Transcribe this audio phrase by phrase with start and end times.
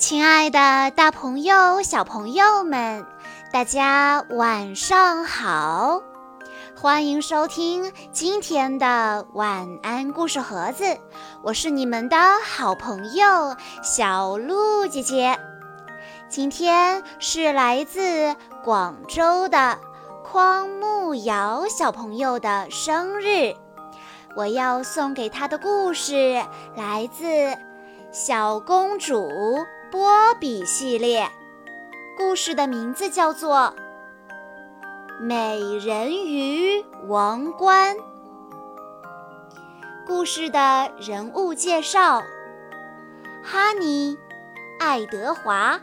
[0.00, 3.04] 亲爱的，大朋友、小朋友们，
[3.52, 6.00] 大家晚上好！
[6.74, 10.96] 欢迎收听今天的晚安故事盒子，
[11.42, 15.38] 我是你们的好朋友小鹿姐姐。
[16.30, 19.78] 今天是来自广州的
[20.24, 23.54] 匡木瑶小朋友的生日，
[24.34, 26.42] 我要送给他的故事
[26.74, 27.26] 来自
[28.10, 29.28] 《小公主》。
[29.90, 30.08] 波
[30.38, 31.28] 比系列
[32.16, 33.74] 故事的名字叫做
[35.20, 37.96] 《美人鱼王冠》。
[40.06, 42.22] 故事的人物介绍：
[43.42, 44.16] 哈尼、
[44.78, 45.80] 爱德华、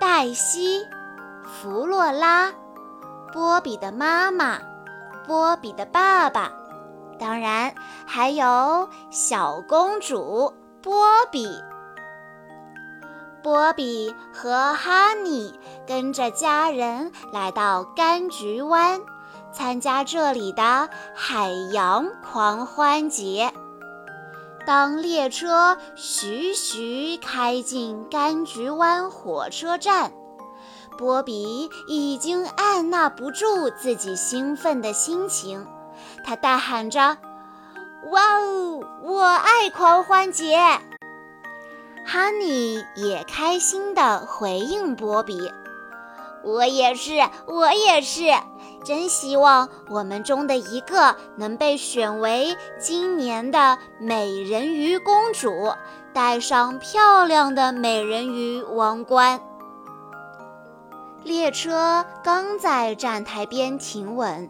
[0.00, 0.86] 黛西、
[1.44, 2.54] 弗洛拉、
[3.34, 4.58] 波比的妈妈、
[5.26, 6.50] 波比的爸爸，
[7.18, 7.74] 当然
[8.06, 11.46] 还有小公主波比。
[13.46, 15.54] 波比和哈尼
[15.86, 19.00] 跟着家人来到柑橘湾，
[19.52, 23.52] 参加这里的海洋狂欢节。
[24.66, 30.10] 当列车徐徐开进柑橘湾火车站，
[30.98, 35.64] 波比已经按捺不住自己兴奋的心情，
[36.24, 37.16] 他大喊着
[38.10, 40.58] ：“哇哦，我爱狂欢节！”
[42.08, 45.52] 哈尼也开心地回应波比
[46.44, 47.14] ：“我也是，
[47.48, 48.32] 我也是，
[48.84, 55.74] 真希望我们中的一个能被选为今年的美人鱼公主，
[56.14, 59.40] 戴上漂亮的美人鱼王冠。”
[61.24, 64.48] 列车刚在站台边停稳，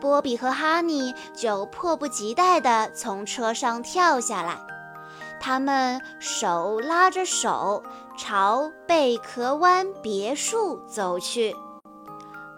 [0.00, 4.58] 波比和哈尼就迫不及待地从车上跳下来。
[5.40, 7.82] 他们手拉着手
[8.16, 11.54] 朝贝壳湾别墅走去。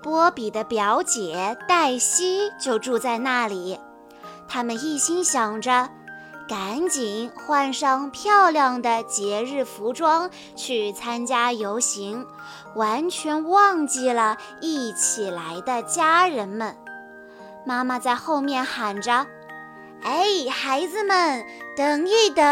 [0.02, 3.78] 波比的表姐黛西就住在那里。
[4.48, 5.88] 他们一心想着
[6.48, 12.26] 赶紧换上漂亮的节日服装去参加游行，
[12.74, 16.74] 完全忘记了一起来的家人们。
[17.66, 19.26] 妈妈在后面喊着。
[20.02, 21.44] 哎，孩子们，
[21.76, 22.44] 等一等！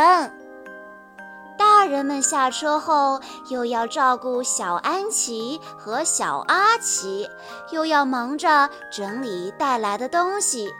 [1.57, 7.29] 大人们下车后，又要照顾小安琪和小阿奇，
[7.73, 10.73] 又要忙着整理带来的东西：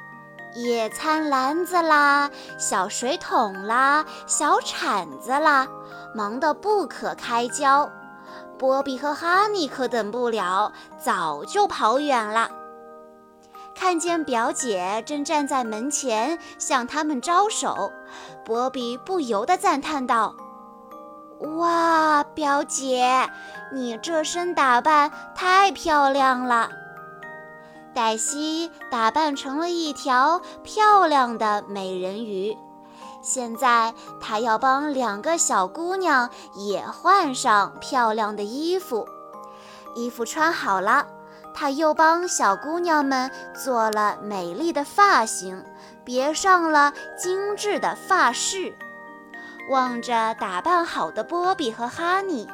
[0.55, 5.67] 野餐篮子啦，小水桶啦，小铲子啦，
[6.15, 7.91] 忙得不可开交。
[8.59, 12.51] 波比和哈尼可等不了，早就跑远了。
[13.79, 17.93] 看见表姐正站在门前向他们招手，
[18.45, 20.35] 波比不由得赞叹道
[21.57, 23.31] ：“哇，表姐，
[23.73, 26.69] 你这身打扮太漂亮了！”
[27.95, 32.59] 黛西打扮成了一条漂亮的美人鱼，
[33.23, 39.07] 现在她要帮两个小姑娘也换上漂亮的衣服。
[39.95, 41.07] 衣服穿好了。
[41.59, 45.65] 他又帮小姑娘们做了美丽的发型，
[46.05, 48.73] 别上了精致的发饰。
[49.69, 52.49] 望着打扮好的波比和哈尼，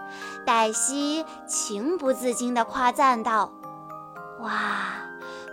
[0.46, 3.52] 黛西情不自禁地夸赞道
[4.40, 4.86] ：“哇，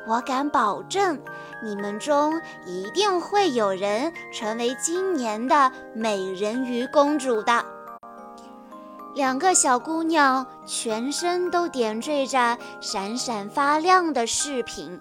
[0.07, 1.19] 我敢保证，
[1.61, 7.65] 你们中一定会有人成为今年的美人鱼公主的。”
[9.13, 14.99] 两个小姑娘全身都点缀着闪闪发亮的饰品，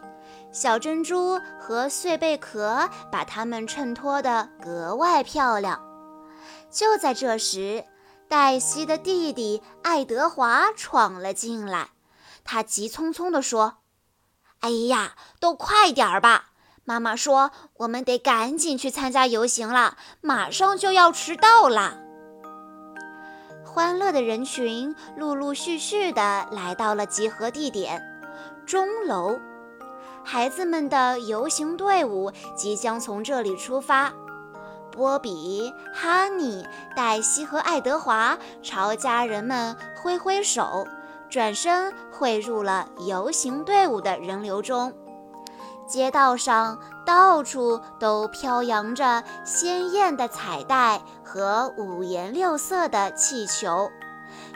[0.51, 5.81] 小珍珠和碎贝壳把它们衬托得格外漂亮。
[6.71, 7.85] 就在这时，
[8.29, 11.91] 黛西的弟弟爱德华闯了进来，
[12.45, 13.79] 他急匆匆地说
[14.61, 16.47] ：“哎呀，都快点儿吧！
[16.85, 21.99] 妈妈说我们得赶紧去参加游行了，马上就要迟到了。”
[23.73, 28.03] 欢乐的人群陆陆续续地来到了集合地点——
[28.67, 29.39] 钟楼。
[30.25, 34.13] 孩子们的游行队伍即将从这里出发。
[34.91, 40.85] 波比、哈尼、黛西和爱德华朝家人们挥挥手，
[41.29, 44.93] 转身汇入了游行队伍的人流中。
[45.87, 46.77] 街道上
[47.11, 53.91] 到处都飘扬着鲜艳的彩带和五颜六色的气球，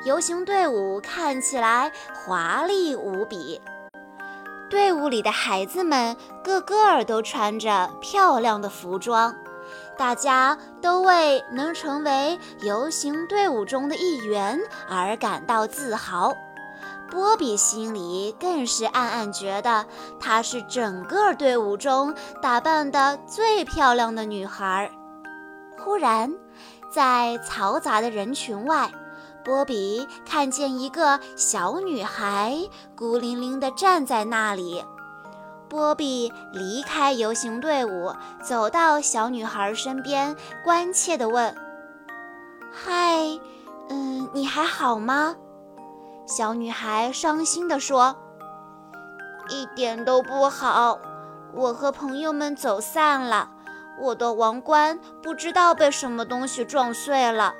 [0.04, 3.60] 游行队伍看起来华丽无比。
[4.70, 9.34] 队伍里的孩子们个个都穿着漂亮的服装，
[9.98, 16.32] 大家都为能成为游行队伍中的一员而感到自豪。
[17.14, 19.86] 波比心里更是暗暗觉得
[20.18, 22.12] 她是整个队伍中
[22.42, 24.90] 打扮的最漂亮的女孩。
[25.78, 26.34] 忽然，
[26.90, 28.90] 在嘈杂的人群外，
[29.44, 32.58] 波比看见一个小女孩
[32.96, 34.84] 孤零零地站在那里。
[35.68, 38.12] 波比离开游行队伍，
[38.42, 40.34] 走到小女孩身边，
[40.64, 41.54] 关切地问
[42.74, 43.38] ：“嗨，
[43.88, 45.36] 嗯，你还好吗？”
[46.26, 48.16] 小女孩伤心地说
[49.50, 50.98] ：“一点都不好，
[51.52, 53.50] 我和朋友们走散了，
[54.00, 57.54] 我的王冠不知道被什么东西撞碎了。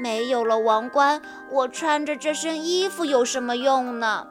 [0.00, 4.26] 没有了王冠，我穿着这身衣服有什么用呢？”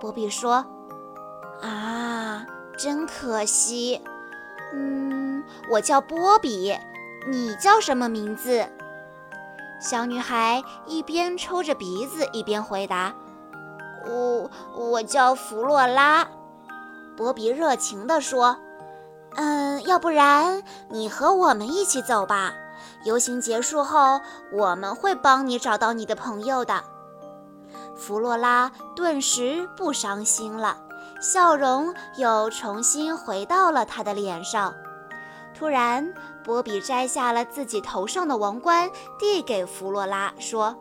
[0.00, 0.66] 波比说。
[1.60, 2.44] 啊，
[2.76, 4.02] 真可惜。
[4.74, 6.76] 嗯，我叫波比，
[7.28, 8.68] 你叫什么名字？
[9.82, 13.12] 小女孩一边抽着鼻子一边回答
[14.06, 16.28] ：“我我叫弗洛拉。”
[17.16, 18.56] 波比热情地说
[19.34, 22.54] ：“嗯，要不然你和我们一起走吧。
[23.04, 24.20] 游行结束后，
[24.52, 26.84] 我们会帮你找到你的朋友的。”
[27.98, 30.78] 弗洛拉顿时不伤心了。
[31.20, 34.74] 笑容又重新回到了他的脸上。
[35.62, 36.12] 突然，
[36.42, 40.76] 波比摘下了自己头上的王冠，递给弗洛拉，说：“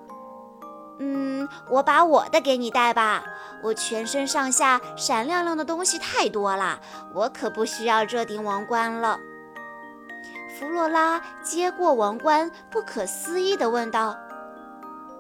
[0.98, 3.24] 嗯，我把我的给你戴吧。
[3.62, 6.80] 我全身上下闪亮亮的东西太多了，
[7.14, 9.20] 我可不需要这顶王冠了。”
[10.60, 14.18] 弗洛拉接过王冠，不可思议地问道：“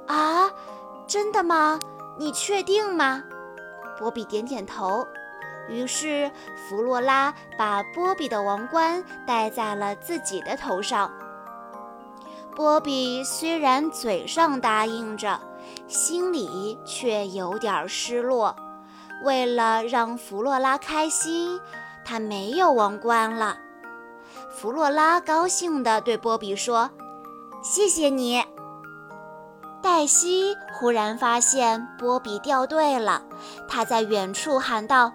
[0.09, 0.49] 啊，
[1.05, 1.77] 真的吗？
[2.17, 3.21] 你确定吗？”
[3.99, 5.07] 波比点点头，
[5.69, 11.11] 于是弗洛拉把波比的王冠戴在了自己的头上。
[12.55, 15.39] 波比虽然嘴上答应着，
[15.87, 18.55] 心里却有点失落。
[19.23, 21.59] 为了让弗洛拉开心，
[22.03, 23.57] 他没有王冠了。
[24.49, 26.89] 弗洛拉高兴地对波比说
[27.63, 28.43] ：“谢谢你。”
[29.81, 33.23] 黛西忽然发现波比掉队了，
[33.67, 35.11] 她在远处喊道：“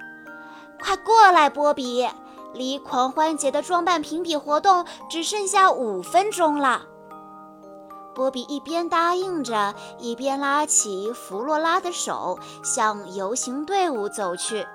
[0.80, 2.08] 快过来，波比！
[2.52, 6.82] 离狂欢节的装扮评比活动只剩下五分钟了。”
[8.14, 14.66] 波比一边答应着，一边拉起弗洛拉的手，向游行队伍走去。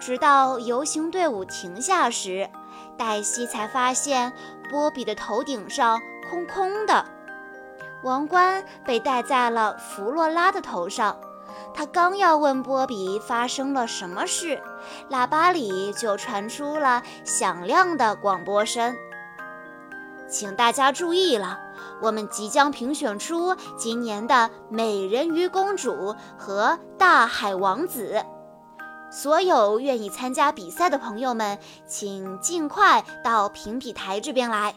[0.00, 2.48] 直到游行队伍停下时，
[2.96, 4.32] 黛西才发现
[4.70, 6.00] 波比的头顶上
[6.30, 7.04] 空空的。
[8.04, 11.16] 王冠被戴在了弗洛拉的头上，
[11.74, 14.62] 他刚要问波比发生了什么事，
[15.10, 18.94] 喇叭里就传出了响亮的广播声
[20.30, 21.58] ：“请大家注意了，
[22.00, 28.24] 我们即将评选出今年的美人鱼公主和大海王子。
[29.10, 34.76] 所有愿意参加比赛的朋友们，请尽快到评比台这边来。”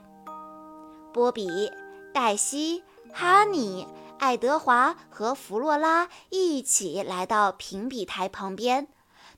[1.14, 1.72] 波比、
[2.12, 2.84] 黛西。
[3.14, 3.88] 哈尼、
[4.20, 8.88] 爱德华和弗洛拉一起来到评比台旁边，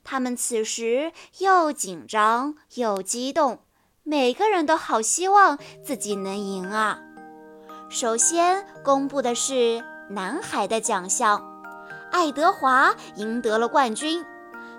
[0.04, 3.60] 他们此时又紧张又激动，
[4.04, 7.00] 每个人都好希望自己能赢啊！
[7.90, 11.44] 首先公布的是男孩的奖项，
[12.12, 14.26] 爱德华赢得了冠军，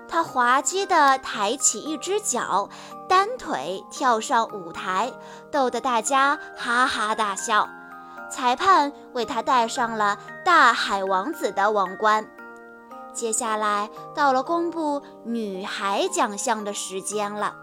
[0.07, 2.69] 他滑稽地抬起一只脚，
[3.07, 5.13] 单腿跳上舞台，
[5.51, 7.69] 逗得大家哈哈大笑。
[8.31, 12.25] 裁判为他戴上了大海王子的王冠。
[13.13, 17.53] 接下来到了公布女孩奖项的时间了。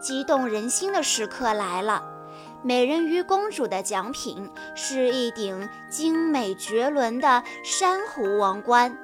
[0.00, 2.02] 激动人心的时刻来了，
[2.62, 8.98] 美人鱼公主的奖品是一顶精美绝伦的珊瑚王冠。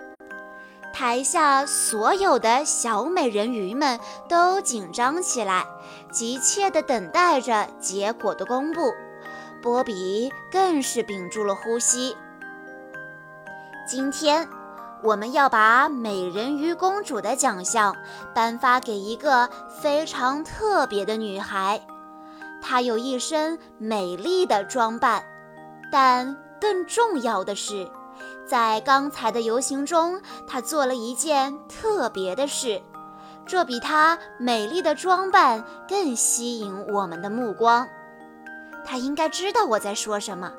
[0.92, 5.64] 台下所有的小美人鱼们都紧张起来，
[6.10, 8.92] 急切地等待着结果的公布。
[9.62, 12.16] 波比更是屏住了呼吸。
[13.86, 14.48] 今天，
[15.02, 17.96] 我们要把美人鱼公主的奖项
[18.34, 19.48] 颁发给一个
[19.80, 21.80] 非常特别的女孩。
[22.62, 25.24] 她有一身美丽的装扮，
[25.90, 27.90] 但更重要的是，
[28.46, 32.80] 在刚才的游行中，她做了一件特别的事，
[33.46, 37.88] 这比她美丽的装扮更吸引我们的目光。
[38.84, 40.52] 他应该知道我在说什么。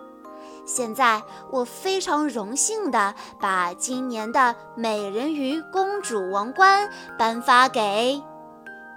[0.66, 8.22] 现在，我非常荣幸地把今年的美人鱼公主王冠颁发给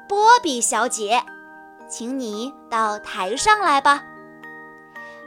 [0.06, 1.22] 波比小姐，
[1.88, 4.02] 请你到台上来吧。”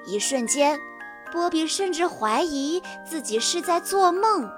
[0.06, 0.80] 一瞬间，
[1.32, 4.50] 波比甚至怀疑自己是在做梦。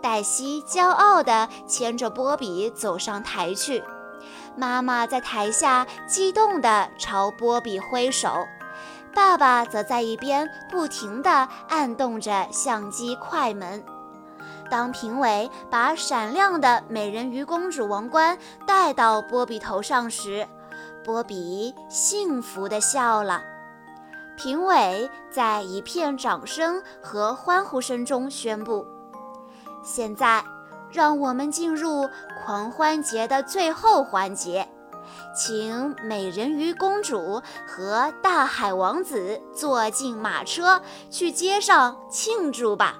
[0.00, 3.82] 黛西骄傲地牵着波比走上台去，
[4.56, 8.46] 妈妈在台下激动地朝波比挥手，
[9.18, 13.82] 爸爸则在一边不停地按动着相机快门。
[14.70, 20.46] 当评委把闪亮的美人鱼公主王冠戴到波比头上时，
[21.04, 23.42] 波比幸福地笑了。
[24.36, 28.86] 评委在一片掌声和欢呼声中宣布。
[29.82, 30.44] 现在，
[30.92, 32.08] 让我们进入
[32.44, 34.68] 狂欢节的最后环节，
[35.34, 42.96] 请美人鱼公主和大海王子坐进马车，去街上庆祝吧。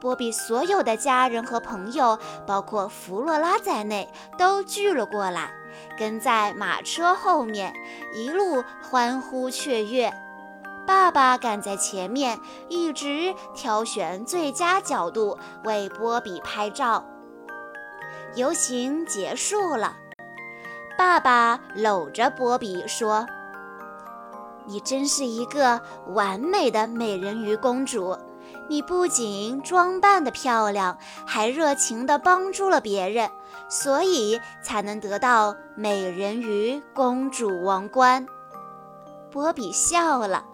[0.00, 5.52] 波比所有的家人和朋友，包括弗洛拉在内，都聚了过来，
[5.98, 7.74] 跟在马车后面，
[8.14, 10.10] 一路欢呼雀跃。
[10.86, 17.04] 爸爸赶在前面，一直挑选最佳角度为波比拍照。
[18.34, 19.96] 游行结束了，
[21.00, 23.26] 爸爸搂着波比说
[24.68, 28.18] ：“你真是一个完美的美人鱼公主。
[28.68, 33.30] 你不仅装扮得漂亮，还热情地帮助了别人，
[33.70, 38.26] 所以才能得到美人鱼公主王冠。”
[39.32, 40.44] 波比笑了。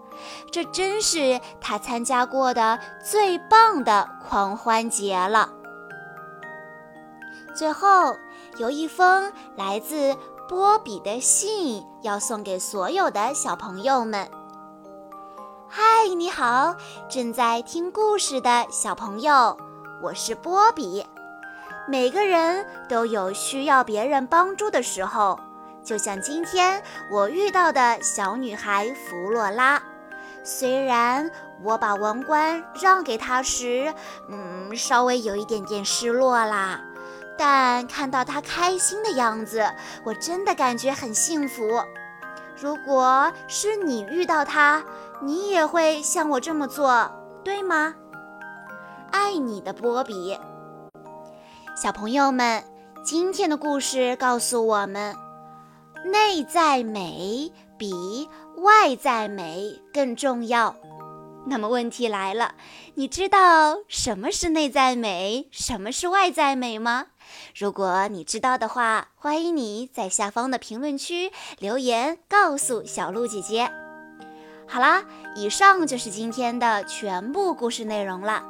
[0.49, 5.49] 这真是他参加过的最棒的狂欢节了。
[7.53, 8.15] 最后，
[8.59, 10.15] 有一封来自
[10.47, 14.29] 波比的信要送给所有的小朋友们。
[15.67, 16.73] 嗨，你好，
[17.09, 19.57] 正在听故事的小朋友，
[20.01, 21.05] 我是波比。
[21.89, 25.37] 每个人都有需要别人帮助的时候，
[25.83, 29.83] 就像今天我遇到的小女孩弗洛拉。
[30.45, 31.29] 虽然
[31.61, 33.93] 我把王冠让给她时，
[34.29, 36.79] 嗯，稍微有一点点失落啦，
[37.37, 39.63] 但看到他开心的样子，
[40.03, 41.83] 我真的感觉很幸福。
[42.59, 44.83] 如果是你遇到他，
[45.21, 47.11] 你也会像我这么做，
[47.43, 47.93] 对吗？
[49.11, 50.37] 爱你的波比。
[51.75, 52.63] 小朋友们，
[53.05, 55.15] 今天的故事告诉我们，
[56.05, 58.29] 内在美比。
[58.57, 60.75] 外在美更重要。
[61.49, 62.55] 那么问题来了，
[62.95, 67.07] 你知道什么是内在美，什么是外在美吗？
[67.55, 73.71] 如果你知道的话，欢迎你在下方的评论区留言告诉小鹿姐姐。
[74.67, 78.43] 好啦，以上就是今天的全部故事内容了。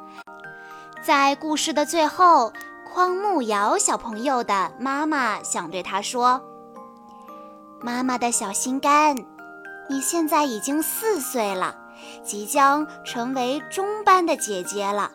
[1.00, 2.52] 在故事的最后，
[2.92, 6.42] 匡木瑶小朋友的妈妈想对他说
[7.80, 9.16] ：“妈妈的小心肝。”
[9.88, 11.74] 你现在已经四岁了，
[12.22, 15.10] 即将成为中班的姐姐了。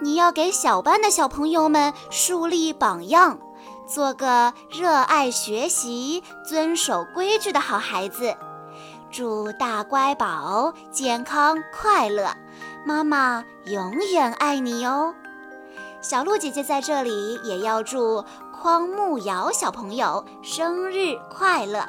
[0.00, 3.38] 你要给小班的小朋友们树立榜样，
[3.86, 8.36] 做个热爱学习、遵守规矩的好孩子。
[9.10, 12.36] 祝大乖宝健康快乐，
[12.84, 15.14] 妈妈永远爱你哦。
[16.02, 21.88] 小鹿姐姐在这里也要祝匡木瑶小朋友生日快乐。